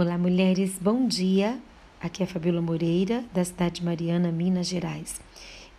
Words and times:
Olá, 0.00 0.16
mulheres, 0.16 0.78
bom 0.80 1.06
dia. 1.06 1.60
Aqui 2.00 2.22
é 2.22 2.24
a 2.24 2.26
Fabiola 2.26 2.62
Moreira, 2.62 3.22
da 3.34 3.44
cidade 3.44 3.80
de 3.80 3.84
Mariana, 3.84 4.32
Minas 4.32 4.66
Gerais. 4.66 5.20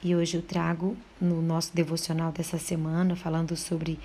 E 0.03 0.15
hoje 0.15 0.37
eu 0.37 0.43
trago 0.43 0.95
no 1.19 1.41
nosso 1.41 1.75
devocional 1.75 2.31
dessa 2.31 2.59
semana, 2.59 3.15
falando 3.15 3.55
sobre 3.55 3.97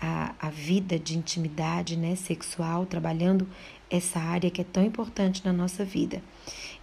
a, 0.00 0.34
a 0.40 0.50
vida 0.50 0.98
de 0.98 1.16
intimidade 1.16 1.96
né, 1.96 2.16
sexual, 2.16 2.84
trabalhando 2.84 3.46
essa 3.88 4.18
área 4.18 4.50
que 4.50 4.60
é 4.60 4.64
tão 4.64 4.84
importante 4.84 5.40
na 5.44 5.52
nossa 5.52 5.84
vida. 5.84 6.20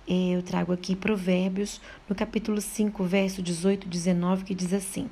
Eu 0.07 0.41
trago 0.41 0.71
aqui 0.71 0.95
Provérbios, 0.95 1.81
no 2.07 2.15
capítulo 2.15 2.61
5, 2.61 3.03
verso 3.03 3.41
18 3.41 3.85
e 3.85 3.89
19, 3.89 4.45
que 4.45 4.55
diz 4.55 4.71
assim: 4.71 5.09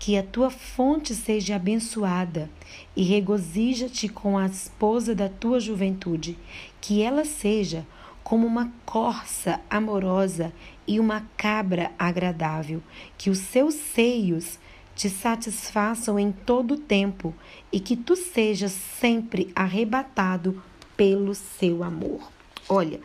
Que 0.00 0.18
a 0.18 0.22
tua 0.24 0.50
fonte 0.50 1.14
seja 1.14 1.54
abençoada 1.54 2.50
e 2.96 3.04
regozija-te 3.04 4.08
com 4.08 4.36
a 4.36 4.46
esposa 4.46 5.14
da 5.14 5.28
tua 5.28 5.60
juventude, 5.60 6.36
que 6.80 7.02
ela 7.02 7.24
seja 7.24 7.86
como 8.24 8.46
uma 8.46 8.72
corça 8.84 9.60
amorosa 9.70 10.52
e 10.86 10.98
uma 10.98 11.24
cabra 11.36 11.92
agradável, 11.98 12.82
que 13.16 13.30
os 13.30 13.38
seus 13.38 13.74
seios 13.74 14.58
te 14.96 15.08
satisfaçam 15.08 16.18
em 16.18 16.32
todo 16.32 16.74
o 16.74 16.78
tempo 16.78 17.34
e 17.72 17.78
que 17.78 17.96
tu 17.96 18.16
sejas 18.16 18.72
sempre 18.72 19.52
arrebatado 19.54 20.62
pelo 20.96 21.34
seu 21.34 21.84
amor. 21.84 22.20
Olha, 22.68 23.00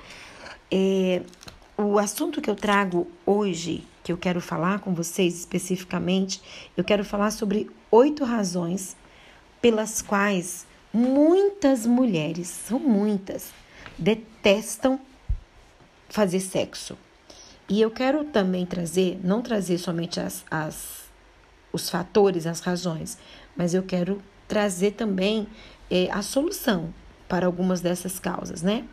é, 0.70 1.22
o 1.78 2.00
assunto 2.00 2.42
que 2.42 2.50
eu 2.50 2.56
trago 2.56 3.08
hoje, 3.26 3.86
que 4.04 4.12
eu 4.12 4.18
quero 4.18 4.40
falar 4.40 4.80
com 4.80 4.94
vocês 4.94 5.40
especificamente, 5.40 6.42
eu 6.76 6.84
quero 6.84 7.04
falar 7.04 7.32
sobre 7.32 7.70
oito 7.92 8.24
razões 8.24 8.96
pelas 9.62 10.02
quais 10.02 10.66
muitas 10.94 11.86
mulheres, 11.86 12.48
são 12.48 12.80
muitas, 12.80 13.52
detestam 13.98 15.00
fazer 16.08 16.40
sexo. 16.40 16.98
E 17.68 17.82
eu 17.82 17.90
quero 17.92 18.24
também 18.26 18.66
trazer, 18.66 19.20
não 19.24 19.42
trazer 19.42 19.78
somente 19.78 20.20
as, 20.20 20.46
as, 20.50 21.06
os 21.74 21.90
fatores, 21.90 22.46
as 22.46 22.60
razões, 22.60 23.18
mas 23.56 23.74
eu 23.74 23.84
quero 23.84 24.22
trazer 24.48 24.92
também 24.92 25.48
é, 25.90 26.10
a 26.12 26.22
solução 26.22 26.94
para 27.28 27.46
algumas 27.46 27.82
dessas 27.82 28.20
causas, 28.20 28.62
né? 28.62 28.86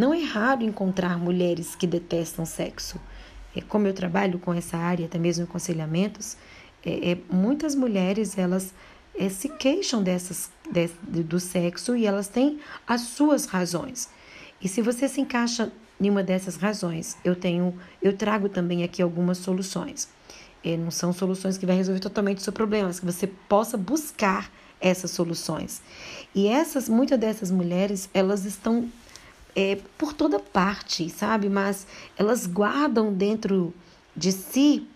Não 0.00 0.14
é 0.14 0.22
raro 0.22 0.62
encontrar 0.62 1.18
mulheres 1.18 1.74
que 1.74 1.86
detestam 1.86 2.46
sexo. 2.46 2.98
É, 3.54 3.60
como 3.60 3.86
eu 3.86 3.92
trabalho 3.92 4.38
com 4.38 4.54
essa 4.54 4.78
área, 4.78 5.04
até 5.04 5.18
mesmo 5.18 5.44
em 5.44 5.46
aconselhamentos, 5.46 6.38
é, 6.82 7.10
é, 7.10 7.18
muitas 7.30 7.74
mulheres 7.74 8.38
elas 8.38 8.72
é, 9.14 9.28
se 9.28 9.50
queixam 9.50 10.02
dessas, 10.02 10.50
de, 10.72 11.22
do 11.22 11.38
sexo 11.38 11.94
e 11.94 12.06
elas 12.06 12.28
têm 12.28 12.60
as 12.86 13.02
suas 13.02 13.44
razões. 13.44 14.08
E 14.62 14.68
se 14.68 14.80
você 14.80 15.06
se 15.06 15.20
encaixa 15.20 15.70
em 16.00 16.08
uma 16.08 16.22
dessas 16.22 16.56
razões, 16.56 17.18
eu 17.22 17.36
tenho, 17.36 17.78
eu 18.00 18.16
trago 18.16 18.48
também 18.48 18.82
aqui 18.82 19.02
algumas 19.02 19.36
soluções. 19.36 20.08
É, 20.64 20.78
não 20.78 20.90
são 20.90 21.12
soluções 21.12 21.58
que 21.58 21.66
vai 21.66 21.76
resolver 21.76 22.00
totalmente 22.00 22.38
o 22.38 22.40
seu 22.40 22.54
problema, 22.54 22.86
mas 22.86 23.00
que 23.00 23.04
você 23.04 23.26
possa 23.26 23.76
buscar 23.76 24.50
essas 24.80 25.10
soluções. 25.10 25.82
E 26.34 26.48
essas, 26.48 26.88
muitas 26.88 27.20
dessas 27.20 27.50
mulheres, 27.50 28.08
elas 28.14 28.46
estão 28.46 28.88
é, 29.54 29.78
por 29.98 30.12
toda 30.12 30.38
parte, 30.38 31.08
sabe? 31.08 31.48
Mas 31.48 31.86
elas 32.16 32.46
guardam 32.46 33.12
dentro 33.12 33.74
de 34.16 34.32
si 34.32 34.86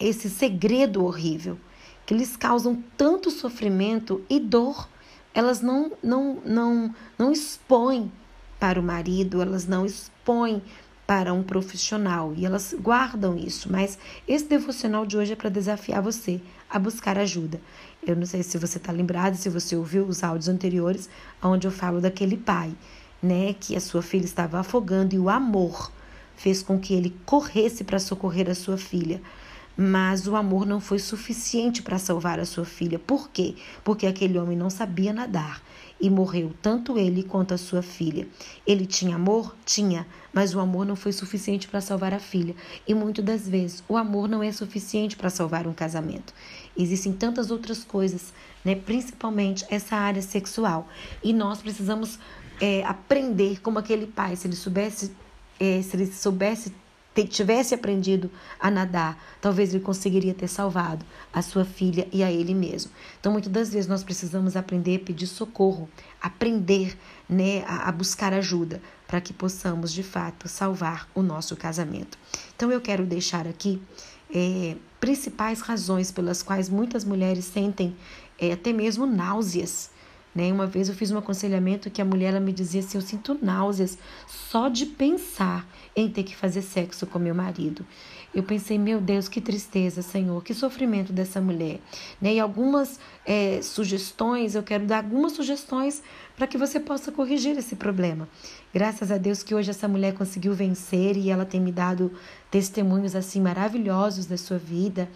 esse 0.00 0.30
segredo 0.30 1.04
horrível 1.04 1.58
que 2.06 2.14
lhes 2.14 2.36
causam 2.36 2.82
tanto 2.96 3.30
sofrimento 3.30 4.24
e 4.30 4.40
dor. 4.40 4.88
Elas 5.34 5.60
não, 5.60 5.92
não, 6.02 6.38
não, 6.44 6.94
não 7.18 7.32
expõem 7.32 8.10
para 8.58 8.80
o 8.80 8.82
marido, 8.82 9.42
elas 9.42 9.66
não 9.66 9.84
expõem 9.84 10.62
para 11.06 11.32
um 11.32 11.42
profissional 11.42 12.34
e 12.36 12.44
elas 12.44 12.74
guardam 12.78 13.36
isso. 13.36 13.70
Mas 13.70 13.98
esse 14.26 14.44
devocional 14.46 15.06
de 15.06 15.16
hoje 15.16 15.32
é 15.32 15.36
para 15.36 15.48
desafiar 15.48 16.02
você 16.02 16.40
a 16.68 16.78
buscar 16.78 17.18
ajuda. 17.18 17.60
Eu 18.06 18.16
não 18.16 18.26
sei 18.26 18.42
se 18.42 18.58
você 18.58 18.78
está 18.78 18.92
lembrado, 18.92 19.34
se 19.34 19.48
você 19.48 19.76
ouviu 19.76 20.04
os 20.04 20.22
áudios 20.22 20.48
anteriores, 20.48 21.08
onde 21.42 21.66
eu 21.66 21.70
falo 21.70 22.00
daquele 22.00 22.36
pai 22.36 22.74
né, 23.22 23.54
que 23.58 23.76
a 23.76 23.80
sua 23.80 24.02
filha 24.02 24.24
estava 24.24 24.60
afogando 24.60 25.14
e 25.14 25.18
o 25.18 25.28
amor 25.28 25.90
fez 26.36 26.62
com 26.62 26.78
que 26.78 26.94
ele 26.94 27.14
corresse 27.26 27.82
para 27.84 27.98
socorrer 27.98 28.48
a 28.48 28.54
sua 28.54 28.78
filha. 28.78 29.20
Mas 29.76 30.26
o 30.26 30.34
amor 30.34 30.66
não 30.66 30.80
foi 30.80 30.98
suficiente 30.98 31.82
para 31.82 31.98
salvar 31.98 32.40
a 32.40 32.44
sua 32.44 32.64
filha. 32.64 32.98
Por 32.98 33.28
quê? 33.28 33.54
Porque 33.84 34.06
aquele 34.06 34.36
homem 34.36 34.56
não 34.56 34.70
sabia 34.70 35.12
nadar 35.12 35.62
e 36.00 36.08
morreu 36.10 36.52
tanto 36.60 36.98
ele 36.98 37.22
quanto 37.22 37.54
a 37.54 37.58
sua 37.58 37.82
filha. 37.82 38.26
Ele 38.66 38.86
tinha 38.86 39.16
amor? 39.16 39.54
Tinha, 39.64 40.06
mas 40.32 40.54
o 40.54 40.60
amor 40.60 40.84
não 40.84 40.96
foi 40.96 41.12
suficiente 41.12 41.68
para 41.68 41.80
salvar 41.80 42.12
a 42.12 42.18
filha. 42.18 42.54
E 42.86 42.94
muitas 42.94 43.24
das 43.24 43.48
vezes 43.48 43.82
o 43.88 43.96
amor 43.96 44.28
não 44.28 44.42
é 44.42 44.50
suficiente 44.50 45.16
para 45.16 45.30
salvar 45.30 45.66
um 45.66 45.72
casamento. 45.72 46.34
Existem 46.76 47.12
tantas 47.12 47.50
outras 47.50 47.84
coisas, 47.84 48.32
né? 48.64 48.74
principalmente 48.74 49.64
essa 49.70 49.96
área 49.96 50.22
sexual. 50.22 50.88
E 51.22 51.32
nós 51.32 51.60
precisamos 51.60 52.18
é, 52.60 52.84
aprender 52.84 53.60
como 53.60 53.78
aquele 53.78 54.06
pai, 54.06 54.36
se 54.36 54.46
ele 54.46 54.56
soubesse, 54.56 55.12
é, 55.58 55.80
se 55.82 55.96
ele 55.96 56.06
soubesse, 56.06 56.72
tivesse 57.28 57.74
aprendido 57.74 58.30
a 58.60 58.70
nadar, 58.70 59.20
talvez 59.40 59.74
ele 59.74 59.82
conseguiria 59.82 60.32
ter 60.32 60.46
salvado 60.46 61.04
a 61.32 61.42
sua 61.42 61.64
filha 61.64 62.06
e 62.12 62.22
a 62.22 62.30
ele 62.30 62.54
mesmo. 62.54 62.92
Então, 63.18 63.32
muitas 63.32 63.50
das 63.50 63.72
vezes 63.72 63.88
nós 63.88 64.04
precisamos 64.04 64.56
aprender 64.56 64.96
a 64.96 65.04
pedir 65.04 65.26
socorro, 65.26 65.88
aprender 66.20 66.96
né, 67.28 67.64
a, 67.66 67.88
a 67.88 67.92
buscar 67.92 68.32
ajuda 68.32 68.80
para 69.06 69.20
que 69.20 69.32
possamos 69.32 69.92
de 69.92 70.02
fato 70.02 70.48
salvar 70.48 71.08
o 71.14 71.22
nosso 71.22 71.56
casamento. 71.56 72.18
Então, 72.54 72.70
eu 72.70 72.80
quero 72.80 73.04
deixar 73.04 73.48
aqui 73.48 73.82
é, 74.32 74.76
principais 75.00 75.60
razões 75.60 76.12
pelas 76.12 76.42
quais 76.42 76.68
muitas 76.68 77.04
mulheres 77.04 77.46
sentem 77.46 77.96
é, 78.38 78.52
até 78.52 78.72
mesmo 78.72 79.06
náuseas 79.06 79.90
né? 80.34 80.52
Uma 80.52 80.66
vez 80.66 80.88
eu 80.88 80.94
fiz 80.94 81.10
um 81.10 81.18
aconselhamento 81.18 81.90
que 81.90 82.02
a 82.02 82.04
mulher 82.04 82.28
ela 82.28 82.40
me 82.40 82.52
dizia 82.52 82.80
assim: 82.80 82.98
Eu 82.98 83.02
sinto 83.02 83.38
náuseas 83.40 83.98
só 84.26 84.68
de 84.68 84.86
pensar 84.86 85.66
em 85.96 86.08
ter 86.08 86.22
que 86.22 86.36
fazer 86.36 86.62
sexo 86.62 87.06
com 87.06 87.18
meu 87.18 87.34
marido. 87.34 87.84
Eu 88.34 88.42
pensei, 88.42 88.78
meu 88.78 89.00
Deus, 89.00 89.26
que 89.26 89.40
tristeza, 89.40 90.02
Senhor, 90.02 90.44
que 90.44 90.52
sofrimento 90.52 91.12
dessa 91.12 91.40
mulher. 91.40 91.80
Né? 92.20 92.34
E 92.34 92.40
algumas 92.40 93.00
é, 93.24 93.60
sugestões, 93.62 94.54
eu 94.54 94.62
quero 94.62 94.84
dar 94.84 94.98
algumas 94.98 95.32
sugestões 95.32 96.02
para 96.36 96.46
que 96.46 96.58
você 96.58 96.78
possa 96.78 97.10
corrigir 97.10 97.56
esse 97.56 97.74
problema. 97.74 98.28
Graças 98.72 99.10
a 99.10 99.16
Deus 99.16 99.42
que 99.42 99.54
hoje 99.54 99.70
essa 99.70 99.88
mulher 99.88 100.12
conseguiu 100.12 100.52
vencer 100.52 101.16
e 101.16 101.30
ela 101.30 101.46
tem 101.46 101.58
me 101.58 101.72
dado 101.72 102.12
testemunhos 102.50 103.16
assim 103.16 103.40
maravilhosos 103.40 104.26
da 104.26 104.36
sua 104.36 104.58
vida. 104.58 105.08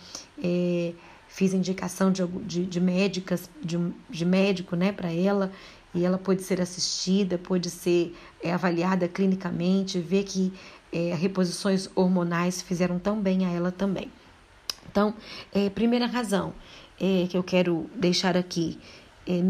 É, 0.42 0.92
fiz 1.32 1.54
indicação 1.54 2.12
de, 2.12 2.26
de, 2.26 2.66
de 2.66 2.80
médicas, 2.80 3.48
de, 3.62 3.78
de 4.10 4.24
médico 4.24 4.76
né, 4.76 4.92
para 4.92 5.10
ela, 5.10 5.50
e 5.94 6.04
ela 6.04 6.18
pôde 6.18 6.42
ser 6.42 6.60
assistida, 6.60 7.38
pôde 7.38 7.70
ser 7.70 8.14
é, 8.42 8.52
avaliada 8.52 9.08
clinicamente, 9.08 9.98
ver 9.98 10.24
que 10.24 10.52
é, 10.92 11.14
reposições 11.14 11.88
hormonais 11.94 12.60
fizeram 12.60 12.98
tão 12.98 13.18
bem 13.18 13.46
a 13.46 13.50
ela 13.50 13.72
também. 13.72 14.10
Então, 14.90 15.14
é, 15.54 15.70
primeira 15.70 16.06
razão 16.06 16.52
é, 17.00 17.26
que 17.26 17.36
eu 17.36 17.42
quero 17.42 17.88
deixar 17.94 18.36
aqui, 18.36 18.78
é, 19.26 19.42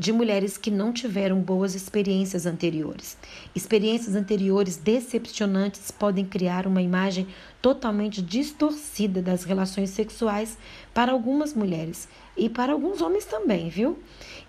de 0.00 0.14
mulheres 0.14 0.56
que 0.56 0.70
não 0.70 0.94
tiveram 0.94 1.42
boas 1.42 1.74
experiências 1.74 2.46
anteriores. 2.46 3.18
Experiências 3.54 4.16
anteriores 4.16 4.78
decepcionantes 4.78 5.90
podem 5.90 6.24
criar 6.24 6.66
uma 6.66 6.80
imagem 6.80 7.26
totalmente 7.60 8.22
distorcida 8.22 9.20
das 9.20 9.44
relações 9.44 9.90
sexuais 9.90 10.56
para 10.94 11.12
algumas 11.12 11.52
mulheres 11.52 12.08
e 12.34 12.48
para 12.48 12.72
alguns 12.72 13.02
homens 13.02 13.26
também, 13.26 13.68
viu? 13.68 13.98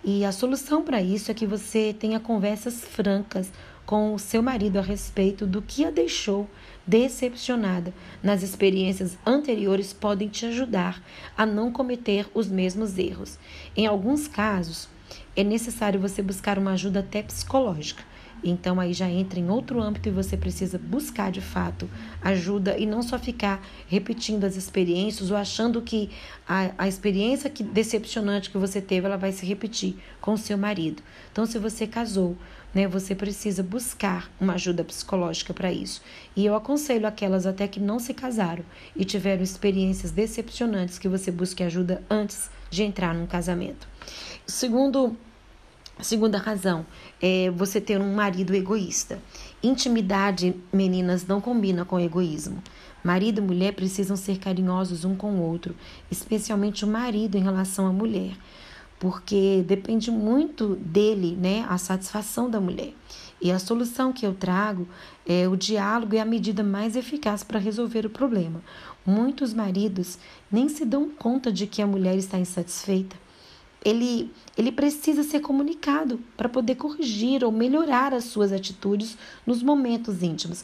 E 0.06 0.23
a 0.23 0.31
solução 0.31 0.84
para 0.84 1.01
isso 1.01 1.29
é 1.29 1.34
que 1.34 1.45
você 1.45 1.94
tenha 2.00 2.18
conversas 2.18 2.85
francas 2.85 3.51
com 3.86 4.13
o 4.13 4.19
seu 4.19 4.42
marido 4.42 4.80
a 4.80 4.81
respeito 4.81 5.45
do 5.45 5.62
que 5.62 5.83
a 5.83 5.92
deixou 5.92 6.50
decepcionada 6.88 7.94
nas 8.24 8.42
experiências 8.42 9.18
anteriores 9.25 9.92
podem 9.92 10.30
te 10.30 10.45
ajudar 10.45 11.03
a 11.38 11.45
não 11.45 11.74
cometer 11.74 12.25
os 12.33 12.48
mesmos 12.48 12.98
erros. 12.98 13.38
Em 13.75 13.86
alguns 13.86 14.30
casos, 14.30 14.88
é 15.36 15.44
necessário 15.44 16.00
você 16.00 16.22
buscar 16.22 16.58
uma 16.58 16.72
ajuda 16.72 17.00
até 17.00 17.24
psicológica. 17.24 18.04
Então 18.44 18.80
aí 18.80 18.92
já 18.94 19.10
entra 19.10 19.40
em 19.40 19.50
outro 19.50 19.81
âmbito 19.81 20.10
e 20.10 20.12
você 20.12 20.36
precisa 20.36 20.80
buscar 20.80 21.31
de 21.31 21.42
fato 21.42 21.90
ajuda 22.22 22.78
e 22.78 22.86
não 22.86 23.04
só 23.04 23.19
ficar 23.19 23.63
repetindo 23.88 24.46
as 24.46 24.56
experiências 24.56 25.30
ou 25.30 25.38
achando 25.38 25.81
que 25.81 26.10
a, 26.48 26.72
a 26.78 26.88
experiência 26.88 27.50
que, 27.50 27.63
decepcionante 27.63 28.50
que 28.50 28.58
você 28.58 28.81
teve 28.81 29.06
ela 29.06 29.18
vai 29.18 29.31
se 29.31 29.46
repetir 29.46 29.96
com 30.19 30.34
o 30.34 30.38
seu 30.38 30.58
marido. 30.58 31.04
Então 31.31 31.46
se 31.46 31.60
você 31.60 31.86
casou, 31.86 32.36
né, 32.73 32.88
você 32.88 33.13
precisa 33.13 33.62
buscar 33.62 34.31
uma 34.39 34.53
ajuda 34.53 34.83
psicológica 34.83 35.53
para 35.53 35.71
isso. 35.71 36.01
E 36.35 36.45
eu 36.45 36.56
aconselho 36.56 37.07
aquelas 37.07 37.45
até 37.45 37.68
que 37.68 37.79
não 37.79 38.00
se 38.00 38.13
casaram 38.13 38.63
e 38.95 39.06
tiveram 39.06 39.44
experiências 39.44 40.12
decepcionantes 40.12 40.97
que 40.97 41.09
você 41.09 41.31
busque 41.31 41.63
ajuda 41.63 42.03
antes 42.09 42.50
de 42.69 42.83
entrar 42.83 43.13
num 43.13 43.27
casamento. 43.27 43.88
Segundo 44.45 45.15
Segunda 46.01 46.39
razão 46.39 46.83
é 47.21 47.51
você 47.51 47.79
ter 47.79 48.01
um 48.01 48.15
marido 48.15 48.56
egoísta. 48.56 49.19
Intimidade, 49.62 50.56
meninas, 50.74 51.27
não 51.27 51.39
combina 51.39 51.85
com 51.85 52.00
egoísmo. 52.00 52.63
Marido 53.03 53.39
e 53.39 53.45
mulher 53.45 53.74
precisam 53.74 54.17
ser 54.17 54.39
carinhosos 54.39 55.06
um 55.06 55.15
com 55.15 55.33
o 55.33 55.41
outro, 55.41 55.75
especialmente 56.09 56.83
o 56.83 56.88
marido 56.88 57.38
em 57.38 57.44
relação 57.44 57.85
à 57.85 57.94
mulher, 57.94 58.33
porque 59.01 59.65
depende 59.68 60.12
muito 60.12 60.75
dele, 60.75 61.36
né, 61.36 61.65
a 61.68 61.75
satisfação 61.80 62.48
da 62.48 62.62
mulher. 62.62 62.94
E 63.42 63.51
a 63.51 63.57
solução 63.57 64.13
que 64.13 64.24
eu 64.27 64.36
trago 64.36 64.88
é 65.25 65.48
o 65.48 65.56
diálogo 65.56 66.15
é 66.15 66.19
a 66.19 66.25
medida 66.25 66.62
mais 66.62 66.95
eficaz 66.95 67.44
para 67.44 67.57
resolver 67.57 68.06
o 68.06 68.12
problema. 68.12 68.62
Muitos 69.03 69.56
maridos 69.56 70.19
nem 70.51 70.69
se 70.69 70.86
dão 70.86 71.09
conta 71.09 71.51
de 71.51 71.65
que 71.65 71.81
a 71.81 71.88
mulher 71.88 72.15
está 72.15 72.38
insatisfeita 72.38 73.15
ele, 73.83 74.31
ele 74.56 74.72
precisa 74.72 75.24
ser 75.24 75.39
comunicado 75.39 76.19
para 76.38 76.48
poder 76.48 76.75
corrigir 76.75 77.44
ou 77.44 77.51
melhorar 77.51 78.13
as 78.13 78.25
suas 78.25 78.51
atitudes 78.51 79.18
nos 79.45 79.63
momentos 79.63 80.22
íntimos. 80.22 80.63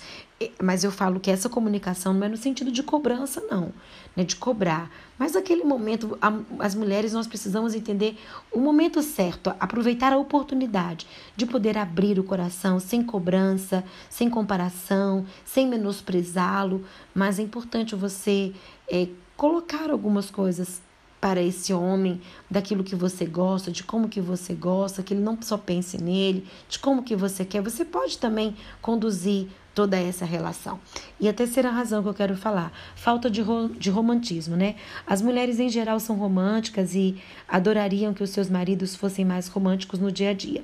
Mas 0.62 0.84
eu 0.84 0.92
falo 0.92 1.20
que 1.20 1.32
essa 1.32 1.50
comunicação 1.50 2.14
não 2.14 2.28
é 2.28 2.30
no 2.30 2.38
sentido 2.38 2.72
de 2.72 2.84
cobrança, 2.84 3.42
não, 3.50 3.74
né? 4.16 4.24
de 4.24 4.36
cobrar. 4.36 4.92
Mas 5.18 5.34
naquele 5.34 5.64
momento, 5.64 6.16
as 6.60 6.76
mulheres, 6.76 7.12
nós 7.12 7.26
precisamos 7.26 7.74
entender 7.74 8.20
o 8.52 8.60
momento 8.60 9.02
certo, 9.02 9.52
aproveitar 9.60 10.14
a 10.14 10.18
oportunidade 10.18 11.08
de 11.36 11.48
poder 11.48 11.76
abrir 11.76 12.20
o 12.20 12.24
coração 12.24 12.80
sem 12.80 13.02
cobrança, 13.02 13.84
sem 14.12 14.30
comparação, 14.30 15.26
sem 15.44 15.68
menosprezá-lo. 15.68 16.86
Mas 17.16 17.40
é 17.40 17.42
importante 17.42 17.96
você 17.96 18.54
é, 18.88 19.08
colocar 19.36 19.90
algumas 19.90 20.30
coisas 20.30 20.86
para 21.20 21.42
esse 21.42 21.74
homem 21.74 22.22
daquilo 22.50 22.84
que 22.84 22.96
você 22.96 23.26
gosta, 23.26 23.72
de 23.72 23.84
como 23.84 24.08
que 24.08 24.22
você 24.22 24.54
gosta, 24.54 25.02
que 25.02 25.14
ele 25.14 25.22
não 25.22 25.38
só 25.42 25.58
pense 25.58 26.02
nele, 26.02 26.46
de 26.70 26.80
como 26.80 27.04
que 27.04 27.16
você 27.16 27.44
quer. 27.44 27.62
Você 27.62 27.84
pode 27.84 28.18
também 28.18 28.56
conduzir 28.82 29.48
toda 29.74 29.96
essa 29.96 30.26
relação. 30.26 30.80
E 31.20 31.30
a 31.30 31.34
terceira 31.34 31.70
razão 31.70 32.02
que 32.02 32.10
eu 32.10 32.14
quero 32.14 32.36
falar, 32.36 32.72
falta 32.96 33.30
de, 33.30 33.42
ro 33.42 33.70
de 33.70 33.92
romantismo, 33.92 34.56
né? 34.56 34.76
As 35.06 35.22
mulheres 35.22 35.60
em 35.60 35.70
geral 35.70 36.00
são 36.00 36.16
românticas 36.16 36.96
e 36.96 37.16
adorariam 37.48 38.14
que 38.14 38.24
os 38.24 38.32
seus 38.32 38.50
maridos 38.50 38.96
fossem 38.96 39.24
mais 39.24 39.48
românticos 39.48 40.00
no 40.00 40.12
dia 40.12 40.32
a 40.32 40.34
dia. 40.34 40.64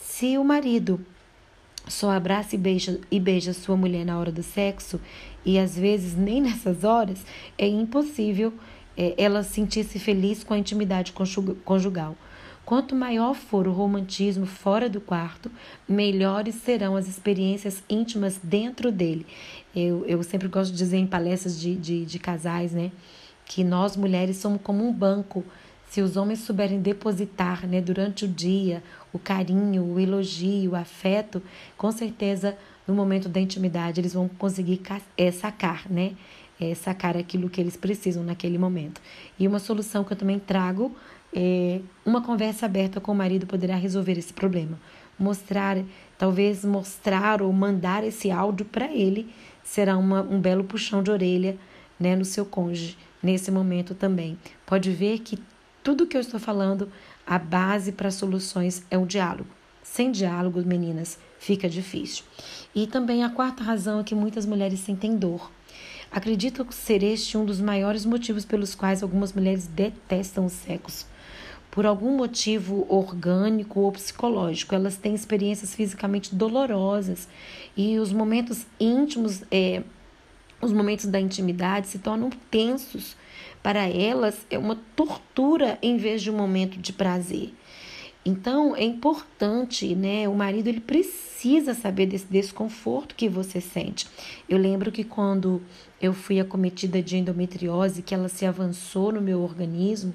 Se 0.00 0.38
o 0.38 0.44
marido 0.44 1.04
só 1.86 2.10
abraça 2.10 2.54
e 2.54 2.58
beija, 2.58 3.00
e 3.10 3.20
beija 3.20 3.52
sua 3.52 3.76
mulher 3.76 4.04
na 4.04 4.18
hora 4.18 4.32
do 4.32 4.42
sexo, 4.42 5.00
e 5.44 5.58
às 5.58 5.76
vezes 5.76 6.16
nem 6.16 6.40
nessas 6.40 6.84
horas, 6.84 7.24
é 7.56 7.66
impossível 7.66 8.52
é, 8.98 9.14
ela 9.16 9.44
sentir-se 9.44 10.00
feliz 10.00 10.42
com 10.42 10.52
a 10.52 10.58
intimidade 10.58 11.14
conjugal. 11.64 12.16
Quanto 12.64 12.94
maior 12.94 13.34
for 13.34 13.66
o 13.66 13.72
romantismo 13.72 14.44
fora 14.44 14.90
do 14.90 15.00
quarto, 15.00 15.50
melhores 15.88 16.56
serão 16.56 16.96
as 16.96 17.08
experiências 17.08 17.82
íntimas 17.88 18.38
dentro 18.42 18.92
dele. 18.92 19.24
Eu, 19.74 20.04
eu 20.04 20.22
sempre 20.22 20.48
gosto 20.48 20.72
de 20.72 20.76
dizer 20.76 20.98
em 20.98 21.06
palestras 21.06 21.58
de, 21.58 21.74
de, 21.76 22.04
de 22.04 22.18
casais, 22.18 22.72
né? 22.72 22.90
Que 23.46 23.64
nós 23.64 23.96
mulheres 23.96 24.36
somos 24.36 24.60
como 24.62 24.86
um 24.86 24.92
banco. 24.92 25.42
Se 25.88 26.02
os 26.02 26.18
homens 26.18 26.40
souberem 26.40 26.82
depositar 26.82 27.66
né, 27.66 27.80
durante 27.80 28.26
o 28.26 28.28
dia 28.28 28.82
o 29.14 29.18
carinho, 29.18 29.82
o 29.82 29.98
elogio, 29.98 30.72
o 30.72 30.76
afeto, 30.76 31.42
com 31.78 31.90
certeza 31.90 32.54
no 32.86 32.94
momento 32.94 33.28
da 33.30 33.40
intimidade 33.40 33.98
eles 34.00 34.12
vão 34.12 34.28
conseguir 34.28 34.82
é, 35.16 35.30
sacar, 35.30 35.84
né? 35.88 36.12
É, 36.60 36.74
sacar 36.74 37.16
aquilo 37.16 37.48
que 37.48 37.60
eles 37.60 37.76
precisam 37.76 38.24
naquele 38.24 38.58
momento. 38.58 39.00
E 39.38 39.46
uma 39.46 39.58
solução 39.58 40.04
que 40.04 40.12
eu 40.12 40.16
também 40.16 40.38
trago 40.38 40.94
é 41.32 41.80
uma 42.04 42.22
conversa 42.22 42.66
aberta 42.66 43.00
com 43.00 43.12
o 43.12 43.14
marido 43.14 43.46
poderá 43.46 43.76
resolver 43.76 44.18
esse 44.18 44.32
problema. 44.32 44.78
Mostrar, 45.18 45.76
talvez 46.16 46.64
mostrar 46.64 47.42
ou 47.42 47.52
mandar 47.52 48.04
esse 48.04 48.30
áudio 48.30 48.64
para 48.64 48.92
ele 48.92 49.28
será 49.62 49.96
uma, 49.96 50.22
um 50.22 50.40
belo 50.40 50.64
puxão 50.64 51.02
de 51.02 51.10
orelha 51.10 51.56
né, 51.98 52.16
no 52.16 52.24
seu 52.24 52.46
cônjuge 52.46 52.96
nesse 53.22 53.50
momento 53.50 53.94
também. 53.94 54.38
Pode 54.64 54.90
ver 54.90 55.18
que 55.18 55.38
tudo 55.82 56.06
que 56.06 56.16
eu 56.16 56.20
estou 56.20 56.38
falando, 56.38 56.90
a 57.26 57.38
base 57.38 57.92
para 57.92 58.10
soluções 58.10 58.84
é 58.90 58.98
o 58.98 59.06
diálogo. 59.06 59.48
Sem 59.82 60.10
diálogo, 60.10 60.62
meninas, 60.62 61.18
fica 61.38 61.68
difícil. 61.68 62.24
E 62.74 62.86
também 62.86 63.24
a 63.24 63.30
quarta 63.30 63.62
razão 63.62 64.00
é 64.00 64.04
que 64.04 64.14
muitas 64.14 64.44
mulheres 64.44 64.80
sentem 64.80 65.16
dor. 65.16 65.50
Acredito 66.10 66.66
ser 66.70 67.02
este 67.02 67.36
um 67.36 67.44
dos 67.44 67.60
maiores 67.60 68.06
motivos 68.06 68.44
pelos 68.44 68.74
quais 68.74 69.02
algumas 69.02 69.32
mulheres 69.32 69.66
detestam 69.66 70.46
o 70.46 70.50
sexo. 70.50 71.06
Por 71.70 71.84
algum 71.84 72.16
motivo 72.16 72.86
orgânico 72.88 73.80
ou 73.80 73.92
psicológico, 73.92 74.74
elas 74.74 74.96
têm 74.96 75.14
experiências 75.14 75.74
fisicamente 75.74 76.34
dolorosas 76.34 77.28
e 77.76 77.98
os 77.98 78.10
momentos 78.10 78.66
íntimos, 78.80 79.42
é, 79.50 79.82
os 80.62 80.72
momentos 80.72 81.06
da 81.06 81.20
intimidade 81.20 81.88
se 81.88 81.98
tornam 81.98 82.30
tensos. 82.50 83.14
Para 83.62 83.86
elas, 83.86 84.46
é 84.50 84.56
uma 84.56 84.76
tortura 84.96 85.78
em 85.82 85.98
vez 85.98 86.22
de 86.22 86.30
um 86.30 86.36
momento 86.36 86.78
de 86.78 86.92
prazer. 86.92 87.52
Então 88.24 88.74
é 88.74 88.82
importante, 88.82 89.94
né? 89.94 90.26
O 90.26 90.34
marido 90.34 90.68
ele 90.68 90.80
precisa 90.80 91.27
saber 91.74 92.06
desse 92.06 92.26
desconforto 92.26 93.14
que 93.14 93.28
você 93.28 93.60
sente. 93.60 94.06
Eu 94.48 94.58
lembro 94.58 94.90
que 94.90 95.04
quando 95.04 95.62
eu 96.00 96.12
fui 96.12 96.40
acometida 96.40 97.02
de 97.02 97.16
endometriose, 97.16 98.02
que 98.02 98.14
ela 98.14 98.28
se 98.28 98.44
avançou 98.44 99.12
no 99.12 99.20
meu 99.20 99.40
organismo, 99.40 100.12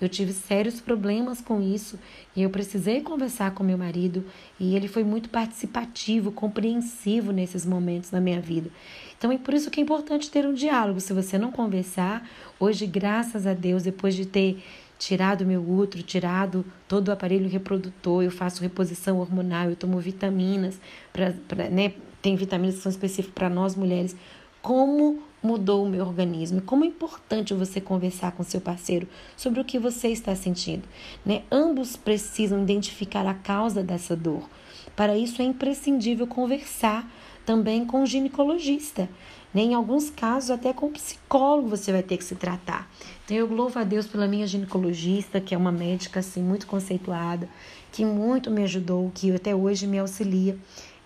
eu 0.00 0.08
tive 0.08 0.32
sérios 0.32 0.80
problemas 0.80 1.40
com 1.40 1.62
isso 1.62 1.98
e 2.34 2.42
eu 2.42 2.50
precisei 2.50 3.00
conversar 3.00 3.52
com 3.52 3.62
meu 3.62 3.78
marido 3.78 4.24
e 4.58 4.74
ele 4.74 4.88
foi 4.88 5.04
muito 5.04 5.28
participativo, 5.28 6.32
compreensivo 6.32 7.32
nesses 7.32 7.64
momentos 7.64 8.10
na 8.10 8.20
minha 8.20 8.40
vida. 8.40 8.70
Então 9.16 9.30
é 9.30 9.38
por 9.38 9.54
isso 9.54 9.70
que 9.70 9.80
é 9.80 9.82
importante 9.82 10.30
ter 10.30 10.44
um 10.44 10.52
diálogo. 10.52 11.00
Se 11.00 11.12
você 11.12 11.38
não 11.38 11.52
conversar, 11.52 12.28
hoje, 12.58 12.86
graças 12.86 13.46
a 13.46 13.54
Deus, 13.54 13.84
depois 13.84 14.14
de 14.14 14.26
ter 14.26 14.62
tirado 15.04 15.44
meu 15.44 15.60
útero, 15.60 16.02
tirado 16.02 16.64
todo 16.88 17.08
o 17.08 17.12
aparelho 17.12 17.46
reprodutor, 17.46 18.22
eu 18.22 18.30
faço 18.30 18.62
reposição 18.62 19.18
hormonal, 19.18 19.68
eu 19.68 19.76
tomo 19.76 19.98
vitaminas, 20.00 20.80
pra, 21.12 21.34
pra, 21.46 21.68
né, 21.68 21.92
tem 22.22 22.34
vitaminas 22.36 22.76
que 22.76 22.80
são 22.80 22.90
específicas 22.90 23.34
para 23.34 23.50
nós 23.50 23.76
mulheres. 23.76 24.16
Como 24.62 25.22
mudou 25.42 25.84
o 25.84 25.88
meu 25.88 26.02
organismo? 26.06 26.62
Como 26.62 26.84
é 26.84 26.86
importante 26.86 27.52
você 27.52 27.82
conversar 27.82 28.32
com 28.32 28.42
seu 28.42 28.62
parceiro 28.62 29.06
sobre 29.36 29.60
o 29.60 29.64
que 29.64 29.78
você 29.78 30.08
está 30.08 30.34
sentindo. 30.34 30.88
Né? 31.24 31.42
Ambos 31.52 31.98
precisam 31.98 32.62
identificar 32.62 33.26
a 33.26 33.34
causa 33.34 33.82
dessa 33.82 34.16
dor. 34.16 34.48
Para 34.96 35.18
isso 35.18 35.42
é 35.42 35.44
imprescindível 35.44 36.26
conversar 36.26 37.06
também 37.44 37.84
com 37.84 38.02
o 38.02 38.06
ginecologista. 38.06 39.06
Né? 39.52 39.64
Em 39.64 39.74
alguns 39.74 40.08
casos, 40.08 40.50
até 40.50 40.72
com 40.72 40.86
o 40.86 40.92
psicólogo 40.92 41.68
você 41.68 41.92
vai 41.92 42.02
ter 42.02 42.16
que 42.16 42.24
se 42.24 42.34
tratar. 42.34 42.90
Então, 43.24 43.38
eu 43.38 43.46
louvo 43.46 43.78
a 43.78 43.84
Deus 43.84 44.06
pela 44.06 44.28
minha 44.28 44.46
ginecologista, 44.46 45.40
que 45.40 45.54
é 45.54 45.58
uma 45.58 45.72
médica 45.72 46.20
assim, 46.20 46.42
muito 46.42 46.66
conceituada, 46.66 47.48
que 47.90 48.04
muito 48.04 48.50
me 48.50 48.62
ajudou, 48.64 49.10
que 49.14 49.34
até 49.34 49.54
hoje 49.54 49.86
me 49.86 49.98
auxilia. 49.98 50.58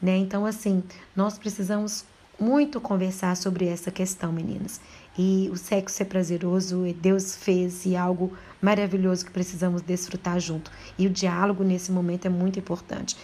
Né? 0.02 0.16
Então, 0.16 0.44
assim, 0.44 0.82
nós 1.14 1.38
precisamos 1.38 2.04
muito 2.38 2.80
conversar 2.80 3.36
sobre 3.36 3.66
essa 3.66 3.92
questão, 3.92 4.32
meninas. 4.32 4.80
E 5.16 5.48
o 5.52 5.56
sexo 5.56 6.02
é 6.02 6.04
prazeroso, 6.04 6.84
Deus 7.00 7.36
fez 7.36 7.86
e 7.86 7.94
é 7.94 7.98
algo 7.98 8.32
maravilhoso 8.60 9.24
que 9.24 9.30
precisamos 9.30 9.80
desfrutar 9.80 10.40
junto. 10.40 10.72
E 10.98 11.06
o 11.06 11.10
diálogo 11.10 11.62
nesse 11.62 11.92
momento 11.92 12.26
é 12.26 12.28
muito 12.28 12.58
importante. 12.58 13.16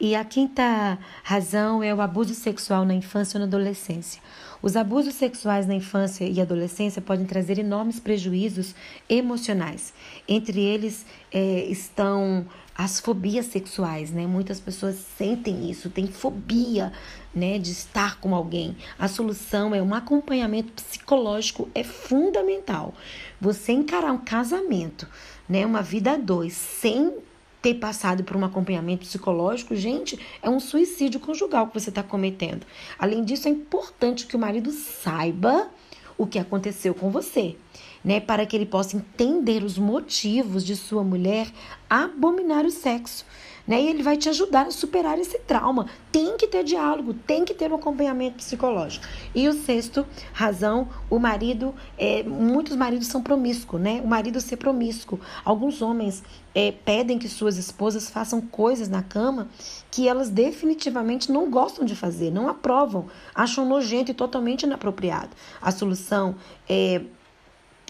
E 0.00 0.14
a 0.14 0.24
quinta 0.24 0.98
razão 1.22 1.82
é 1.82 1.94
o 1.94 2.00
abuso 2.00 2.34
sexual 2.34 2.86
na 2.86 2.94
infância 2.94 3.36
ou 3.36 3.40
na 3.40 3.46
adolescência. 3.46 4.22
Os 4.62 4.74
abusos 4.74 5.12
sexuais 5.12 5.66
na 5.66 5.74
infância 5.74 6.24
e 6.24 6.40
adolescência 6.40 7.02
podem 7.02 7.26
trazer 7.26 7.58
enormes 7.58 8.00
prejuízos 8.00 8.74
emocionais. 9.10 9.92
Entre 10.26 10.58
eles 10.58 11.04
é, 11.30 11.66
estão 11.66 12.46
as 12.74 12.98
fobias 12.98 13.44
sexuais, 13.46 14.10
né? 14.10 14.26
Muitas 14.26 14.58
pessoas 14.58 14.96
sentem 15.18 15.70
isso, 15.70 15.90
têm 15.90 16.06
fobia, 16.06 16.92
né, 17.34 17.58
de 17.58 17.70
estar 17.70 18.18
com 18.20 18.34
alguém. 18.34 18.74
A 18.98 19.06
solução 19.06 19.74
é 19.74 19.82
um 19.82 19.92
acompanhamento 19.92 20.72
psicológico 20.72 21.68
é 21.74 21.84
fundamental. 21.84 22.94
Você 23.38 23.72
encarar 23.72 24.12
um 24.12 24.18
casamento, 24.18 25.06
né, 25.46 25.66
uma 25.66 25.82
vida 25.82 26.12
a 26.12 26.16
dois, 26.16 26.54
sem 26.54 27.12
ter 27.62 27.74
passado 27.74 28.24
por 28.24 28.36
um 28.36 28.44
acompanhamento 28.44 29.06
psicológico, 29.06 29.76
gente, 29.76 30.18
é 30.42 30.48
um 30.48 30.60
suicídio 30.60 31.20
conjugal 31.20 31.66
que 31.66 31.78
você 31.78 31.90
está 31.90 32.02
cometendo. 32.02 32.66
Além 32.98 33.24
disso, 33.24 33.48
é 33.48 33.50
importante 33.50 34.26
que 34.26 34.36
o 34.36 34.38
marido 34.38 34.70
saiba 34.70 35.68
o 36.16 36.26
que 36.26 36.38
aconteceu 36.38 36.94
com 36.94 37.10
você, 37.10 37.56
né, 38.04 38.20
para 38.20 38.44
que 38.44 38.54
ele 38.54 38.66
possa 38.66 38.96
entender 38.96 39.62
os 39.62 39.78
motivos 39.78 40.64
de 40.64 40.76
sua 40.76 41.02
mulher 41.02 41.48
abominar 41.88 42.64
o 42.64 42.70
sexo. 42.70 43.24
Né? 43.66 43.80
E 43.80 43.88
ele 43.88 44.02
vai 44.02 44.16
te 44.16 44.28
ajudar 44.28 44.66
a 44.66 44.70
superar 44.70 45.18
esse 45.18 45.38
trauma. 45.38 45.86
Tem 46.10 46.36
que 46.36 46.46
ter 46.46 46.64
diálogo, 46.64 47.14
tem 47.14 47.44
que 47.44 47.54
ter 47.54 47.70
um 47.72 47.76
acompanhamento 47.76 48.36
psicológico. 48.36 49.06
E 49.34 49.48
o 49.48 49.52
sexto, 49.52 50.06
razão, 50.32 50.88
o 51.08 51.18
marido, 51.18 51.74
é, 51.98 52.22
muitos 52.22 52.76
maridos 52.76 53.06
são 53.06 53.22
promíscuos, 53.22 53.80
né? 53.80 54.00
O 54.04 54.08
marido 54.08 54.40
ser 54.40 54.56
promíscuo. 54.56 55.20
Alguns 55.44 55.82
homens 55.82 56.22
é, 56.54 56.72
pedem 56.72 57.18
que 57.18 57.28
suas 57.28 57.56
esposas 57.56 58.10
façam 58.10 58.40
coisas 58.40 58.88
na 58.88 59.02
cama 59.02 59.48
que 59.90 60.08
elas 60.08 60.28
definitivamente 60.28 61.30
não 61.30 61.50
gostam 61.50 61.84
de 61.84 61.94
fazer, 61.94 62.30
não 62.30 62.48
aprovam, 62.48 63.06
acham 63.34 63.64
nojento 63.64 64.10
e 64.10 64.14
totalmente 64.14 64.62
inapropriado. 64.62 65.30
A 65.60 65.70
solução 65.70 66.34
é 66.68 67.02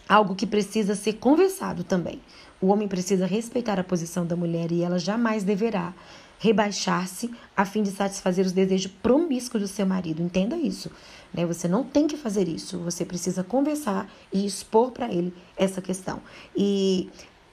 algo 0.09 0.35
que 0.35 0.47
precisa 0.47 0.95
ser 0.95 1.15
conversado 1.15 1.85
também. 1.85 2.21
O 2.61 2.67
homem 2.67 2.87
precisa 2.87 3.27
respeitar 3.27 3.81
a 3.81 3.85
posição 3.85 4.27
da 4.27 4.37
mulher 4.37 4.71
e 4.71 4.83
ela 4.83 4.99
jamais 4.99 5.43
deverá 5.43 5.95
rebaixar-se 6.39 7.31
a 7.57 7.65
fim 7.65 7.83
de 7.83 7.91
satisfazer 7.91 8.45
os 8.45 8.53
desejos 8.53 8.91
promíscuos 9.03 9.63
do 9.63 9.69
seu 9.69 9.87
marido. 9.87 10.23
Entenda 10.23 10.57
isso. 10.57 10.91
Né? 11.33 11.45
Você 11.47 11.69
não 11.69 11.85
tem 11.85 12.07
que 12.07 12.17
fazer 12.17 12.49
isso. 12.49 12.79
Você 12.79 13.05
precisa 13.05 13.45
conversar 13.45 14.11
e 14.33 14.45
expor 14.45 14.91
para 14.91 15.13
ele 15.13 15.33
essa 15.57 15.83
questão. 15.83 16.21
E 16.57 17.11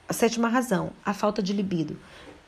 a 0.08 0.12
sétima 0.12 0.48
razão, 0.48 0.90
a 1.04 1.12
falta 1.12 1.42
de 1.42 1.52
libido. 1.52 1.98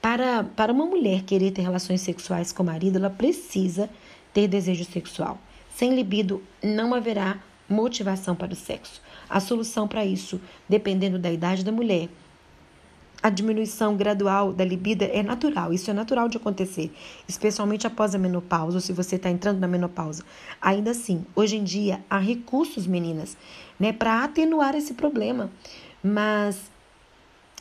Para, 0.01 0.45
para 0.45 0.73
uma 0.73 0.87
mulher 0.87 1.25
querer 1.25 1.51
ter 1.51 1.61
relações 1.61 2.01
sexuais 2.01 2.53
com 2.53 2.63
o 2.63 2.67
marido, 2.67 2.97
ela 2.97 3.11
precisa 3.11 3.89
ter 4.33 4.49
desejo 4.49 4.85
sexual. 4.85 5.39
Sem 5.75 5.95
libido, 5.95 6.43
não 6.63 6.95
haverá 6.95 7.39
motivação 7.69 8.35
para 8.35 8.53
o 8.53 8.57
sexo. 8.57 9.03
A 9.29 9.41
solução 9.41 9.87
para 9.87 10.05
isso, 10.07 10.41
dependendo 10.67 11.19
da 11.19 11.31
idade 11.31 11.63
da 11.63 11.71
mulher, 11.71 12.09
a 13.23 13.29
diminuição 13.29 13.97
gradual 13.97 14.53
da 14.53 14.65
libido 14.65 15.05
é 15.05 15.23
natural, 15.23 15.73
isso 15.73 15.91
é 15.91 15.95
natural 15.95 16.29
de 16.29 16.37
acontecer, 16.39 16.91
especialmente 17.29 17.87
após 17.87 18.15
a 18.15 18.19
menopausa, 18.19 18.79
ou 18.79 18.81
se 18.81 18.93
você 18.93 19.17
está 19.17 19.29
entrando 19.31 19.59
na 19.59 19.69
menopausa. 19.69 20.25
Ainda 20.61 20.93
assim, 20.93 21.25
hoje 21.37 21.57
em 21.57 21.65
dia 21.65 22.03
há 22.09 22.19
recursos, 22.19 22.87
meninas, 22.87 23.37
né, 23.79 23.93
para 23.93 24.25
atenuar 24.25 24.75
esse 24.75 24.95
problema. 24.95 25.51
Mas 26.03 26.71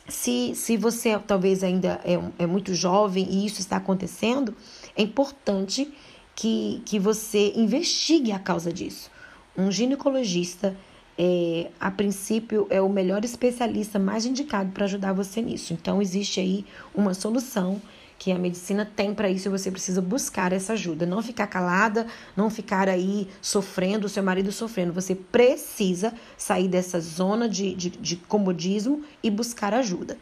se, 0.08 0.54
se 0.54 0.76
você 0.76 1.18
talvez 1.18 1.62
ainda 1.62 2.00
é, 2.04 2.18
é 2.42 2.46
muito 2.46 2.74
jovem 2.74 3.26
e 3.30 3.46
isso 3.46 3.60
está 3.60 3.76
acontecendo, 3.76 4.54
é 4.96 5.02
importante 5.02 5.92
que, 6.34 6.82
que 6.86 6.98
você 6.98 7.52
investigue 7.54 8.32
a 8.32 8.38
causa 8.38 8.72
disso. 8.72 9.10
Um 9.56 9.70
ginecologista 9.70 10.76
é, 11.22 11.70
a 11.78 11.90
princípio, 11.90 12.66
é 12.70 12.80
o 12.80 12.88
melhor 12.88 13.22
especialista 13.26 13.98
mais 13.98 14.24
indicado 14.24 14.72
para 14.72 14.86
ajudar 14.86 15.12
você 15.12 15.42
nisso. 15.42 15.74
Então, 15.74 16.00
existe 16.00 16.40
aí 16.40 16.64
uma 16.94 17.12
solução 17.12 17.78
que 18.18 18.32
a 18.32 18.38
medicina 18.38 18.90
tem 18.96 19.14
para 19.14 19.28
isso 19.28 19.46
e 19.46 19.50
você 19.50 19.70
precisa 19.70 20.00
buscar 20.00 20.50
essa 20.50 20.72
ajuda. 20.72 21.04
Não 21.04 21.22
ficar 21.22 21.46
calada, 21.46 22.06
não 22.34 22.48
ficar 22.48 22.88
aí 22.88 23.28
sofrendo, 23.42 24.06
o 24.06 24.08
seu 24.08 24.22
marido 24.22 24.50
sofrendo. 24.50 24.94
Você 24.94 25.14
precisa 25.14 26.14
sair 26.38 26.68
dessa 26.68 26.98
zona 26.98 27.46
de, 27.46 27.74
de, 27.74 27.90
de 27.90 28.16
comodismo 28.16 29.04
e 29.22 29.30
buscar 29.30 29.74
ajuda. 29.74 30.16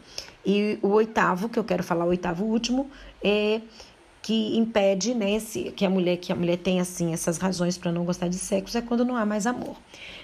E 0.45 0.79
o 0.81 0.89
oitavo, 0.89 1.47
que 1.47 1.57
eu 1.57 1.63
quero 1.63 1.81
falar, 1.81 2.03
o 2.03 2.09
oitavo 2.09 2.43
último, 2.43 2.89
é 3.23 3.61
que 4.21 4.57
impede, 4.57 5.13
né, 5.13 5.39
se, 5.39 5.71
que 5.71 5.85
a 5.85 5.89
mulher 5.89 6.17
que 6.17 6.31
a 6.31 6.35
mulher 6.35 6.57
tem 6.57 6.79
assim 6.79 7.13
essas 7.13 7.37
razões 7.37 7.77
para 7.77 7.91
não 7.91 8.03
gostar 8.03 8.27
de 8.27 8.35
sexo 8.35 8.77
é 8.77 8.81
quando 8.81 9.05
não 9.05 9.15
há 9.15 9.25
mais 9.25 9.47
amor. 9.47 9.75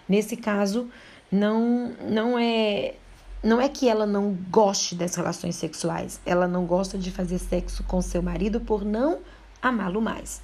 Nesse 0.08 0.36
caso, 0.36 0.90
não 1.32 1.94
não 2.10 2.38
é 2.38 2.96
não 3.44 3.62
é 3.62 3.70
que 3.70 3.88
ela 3.88 4.06
não 4.06 4.36
goste 4.50 4.96
das 4.96 5.16
relações 5.16 5.56
sexuais, 5.56 6.20
ela 6.26 6.48
não 6.48 6.66
gosta 6.66 6.98
de 6.98 7.12
fazer 7.12 7.38
sexo 7.38 7.84
com 7.84 8.02
seu 8.02 8.22
marido 8.22 8.60
por 8.60 8.84
não 8.84 9.20
amá-lo 9.62 10.02
mais. 10.02 10.42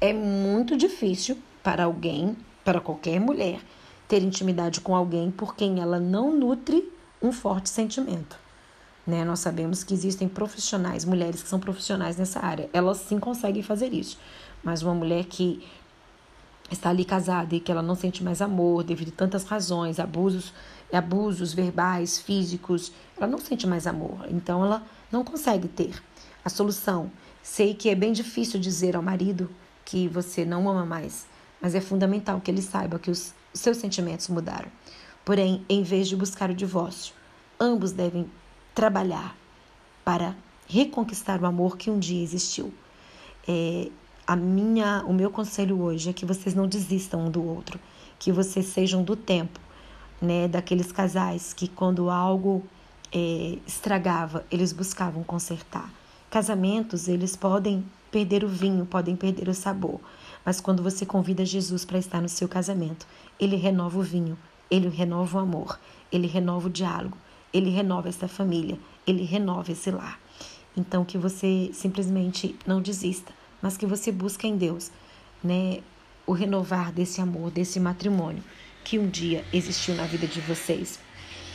É 0.00 0.12
muito 0.12 0.76
difícil 0.76 1.36
para 1.62 1.84
alguém, 1.84 2.36
para 2.64 2.80
qualquer 2.80 3.18
mulher, 3.18 3.60
ter 4.06 4.22
intimidade 4.22 4.80
com 4.80 4.94
alguém 4.94 5.30
por 5.30 5.56
quem 5.56 5.80
ela 5.80 5.98
não 5.98 6.36
nutre 6.36 6.92
um 7.22 7.32
forte 7.32 7.68
sentimento. 7.68 8.43
Né? 9.06 9.24
Nós 9.24 9.40
sabemos 9.40 9.84
que 9.84 9.92
existem 9.92 10.28
profissionais, 10.28 11.04
mulheres 11.04 11.42
que 11.42 11.48
são 11.48 11.60
profissionais 11.60 12.16
nessa 12.16 12.40
área, 12.40 12.70
elas 12.72 12.98
sim 12.98 13.18
conseguem 13.18 13.62
fazer 13.62 13.92
isso. 13.92 14.18
Mas 14.62 14.82
uma 14.82 14.94
mulher 14.94 15.24
que 15.24 15.62
está 16.70 16.90
ali 16.90 17.04
casada 17.04 17.54
e 17.54 17.60
que 17.60 17.70
ela 17.70 17.82
não 17.82 17.94
sente 17.94 18.24
mais 18.24 18.40
amor 18.40 18.82
devido 18.82 19.10
a 19.10 19.16
tantas 19.16 19.44
razões, 19.44 20.00
abusos, 20.00 20.52
abusos 20.92 21.52
verbais, 21.52 22.18
físicos, 22.18 22.92
ela 23.16 23.26
não 23.26 23.38
sente 23.38 23.66
mais 23.66 23.86
amor. 23.86 24.26
Então 24.30 24.64
ela 24.64 24.82
não 25.12 25.24
consegue 25.24 25.68
ter. 25.68 26.02
A 26.44 26.48
solução, 26.48 27.10
sei 27.42 27.74
que 27.74 27.88
é 27.88 27.94
bem 27.94 28.12
difícil 28.12 28.58
dizer 28.58 28.96
ao 28.96 29.02
marido 29.02 29.50
que 29.84 30.08
você 30.08 30.44
não 30.44 30.68
ama 30.68 30.86
mais, 30.86 31.26
mas 31.60 31.74
é 31.74 31.80
fundamental 31.80 32.40
que 32.40 32.50
ele 32.50 32.62
saiba 32.62 32.98
que 32.98 33.10
os 33.10 33.34
seus 33.52 33.76
sentimentos 33.76 34.28
mudaram. 34.28 34.70
Porém, 35.24 35.64
em 35.68 35.82
vez 35.82 36.08
de 36.08 36.16
buscar 36.16 36.50
o 36.50 36.54
divórcio, 36.54 37.14
ambos 37.58 37.92
devem 37.92 38.30
trabalhar 38.74 39.36
para 40.04 40.34
reconquistar 40.66 41.40
o 41.40 41.46
amor 41.46 41.76
que 41.76 41.90
um 41.90 41.98
dia 41.98 42.22
existiu. 42.22 42.72
É, 43.46 43.88
a 44.26 44.34
minha, 44.34 45.04
o 45.06 45.12
meu 45.12 45.30
conselho 45.30 45.80
hoje 45.80 46.10
é 46.10 46.12
que 46.12 46.24
vocês 46.24 46.54
não 46.54 46.66
desistam 46.66 47.26
um 47.26 47.30
do 47.30 47.44
outro, 47.44 47.78
que 48.18 48.32
vocês 48.32 48.66
sejam 48.66 49.02
do 49.02 49.14
tempo, 49.14 49.60
né, 50.20 50.48
daqueles 50.48 50.90
casais 50.90 51.52
que 51.52 51.68
quando 51.68 52.08
algo 52.08 52.64
é, 53.12 53.58
estragava, 53.66 54.44
eles 54.50 54.72
buscavam 54.72 55.22
consertar. 55.22 55.92
Casamentos, 56.30 57.06
eles 57.06 57.36
podem 57.36 57.84
perder 58.10 58.44
o 58.44 58.48
vinho, 58.48 58.86
podem 58.86 59.14
perder 59.14 59.48
o 59.48 59.54
sabor, 59.54 60.00
mas 60.44 60.60
quando 60.60 60.82
você 60.82 61.04
convida 61.04 61.44
Jesus 61.44 61.84
para 61.84 61.98
estar 61.98 62.20
no 62.20 62.28
seu 62.28 62.48
casamento, 62.48 63.06
ele 63.38 63.56
renova 63.56 63.98
o 63.98 64.02
vinho, 64.02 64.38
ele 64.70 64.88
renova 64.88 65.38
o 65.38 65.40
amor, 65.40 65.78
ele 66.10 66.26
renova 66.26 66.68
o 66.68 66.70
diálogo, 66.70 67.16
ele 67.54 67.70
renova 67.70 68.08
essa 68.08 68.26
família, 68.26 68.76
ele 69.06 69.22
renova 69.22 69.70
esse 69.70 69.90
lar. 69.92 70.20
Então 70.76 71.04
que 71.04 71.16
você 71.16 71.70
simplesmente 71.72 72.56
não 72.66 72.82
desista, 72.82 73.32
mas 73.62 73.76
que 73.76 73.86
você 73.86 74.10
busque 74.10 74.48
em 74.48 74.56
Deus, 74.56 74.90
né, 75.42 75.78
o 76.26 76.32
renovar 76.32 76.90
desse 76.90 77.20
amor, 77.20 77.52
desse 77.52 77.78
matrimônio 77.78 78.42
que 78.82 78.98
um 78.98 79.08
dia 79.08 79.44
existiu 79.52 79.94
na 79.94 80.04
vida 80.04 80.26
de 80.26 80.40
vocês. 80.40 80.98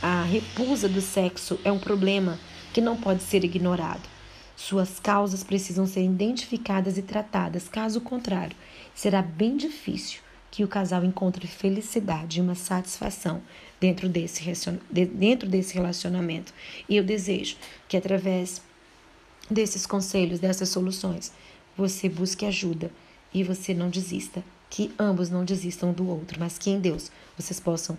A 0.02 0.22
repusa 0.22 0.88
do 0.88 1.02
sexo 1.02 1.60
é 1.62 1.70
um 1.70 1.78
problema 1.78 2.38
que 2.72 2.80
não 2.80 2.96
pode 2.96 3.22
ser 3.22 3.44
ignorado. 3.44 4.08
Suas 4.56 4.98
causas 4.98 5.44
precisam 5.44 5.86
ser 5.86 6.02
identificadas 6.02 6.96
e 6.96 7.02
tratadas, 7.02 7.68
caso 7.68 8.00
contrário, 8.00 8.56
será 8.94 9.20
bem 9.20 9.56
difícil 9.56 10.20
que 10.50 10.64
o 10.64 10.68
casal 10.68 11.04
encontre 11.04 11.46
felicidade 11.46 12.38
e 12.38 12.42
uma 12.42 12.54
satisfação 12.54 13.40
dentro 13.80 14.08
desse, 14.08 14.42
dentro 14.90 15.48
desse 15.48 15.74
relacionamento. 15.74 16.52
E 16.88 16.96
eu 16.96 17.04
desejo 17.04 17.56
que 17.88 17.96
através 17.96 18.60
desses 19.48 19.86
conselhos, 19.86 20.40
dessas 20.40 20.68
soluções, 20.68 21.32
você 21.76 22.08
busque 22.08 22.44
ajuda 22.44 22.90
e 23.32 23.44
você 23.44 23.72
não 23.72 23.88
desista. 23.88 24.42
Que 24.68 24.92
ambos 24.98 25.30
não 25.30 25.44
desistam 25.44 25.92
do 25.92 26.08
outro, 26.08 26.38
mas 26.38 26.56
que 26.56 26.70
em 26.70 26.78
Deus 26.78 27.10
vocês 27.36 27.58
possam 27.58 27.98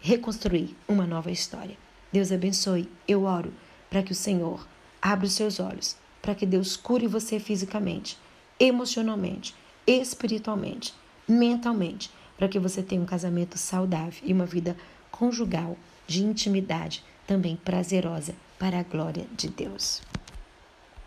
reconstruir 0.00 0.76
uma 0.88 1.06
nova 1.06 1.30
história. 1.30 1.76
Deus 2.12 2.32
abençoe. 2.32 2.88
Eu 3.06 3.24
oro 3.24 3.52
para 3.88 4.02
que 4.02 4.10
o 4.10 4.14
Senhor 4.14 4.66
abra 5.00 5.26
os 5.26 5.32
seus 5.32 5.60
olhos, 5.60 5.96
para 6.20 6.34
que 6.34 6.44
Deus 6.44 6.76
cure 6.76 7.06
você 7.06 7.38
fisicamente, 7.38 8.18
emocionalmente, 8.58 9.54
espiritualmente 9.86 10.94
mentalmente, 11.30 12.10
para 12.36 12.48
que 12.48 12.58
você 12.58 12.82
tenha 12.82 13.00
um 13.00 13.06
casamento 13.06 13.58
saudável 13.58 14.20
e 14.22 14.32
uma 14.32 14.46
vida 14.46 14.76
conjugal 15.10 15.76
de 16.06 16.24
intimidade 16.24 17.04
também 17.26 17.56
prazerosa 17.56 18.34
para 18.58 18.80
a 18.80 18.82
glória 18.82 19.26
de 19.36 19.48
Deus. 19.48 20.02